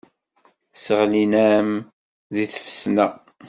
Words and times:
Sseɣlin-am 0.73 1.69
deg 2.35 2.49
tfesna. 2.53 3.07